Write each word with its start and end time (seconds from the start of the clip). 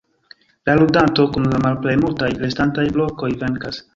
La 0.67 0.73
ludanto 0.79 1.25
kun 1.35 1.45
la 1.51 1.59
malplej 1.67 1.95
multaj 2.05 2.31
restantaj 2.45 2.89
blokoj 2.97 3.33
venkas. 3.45 3.83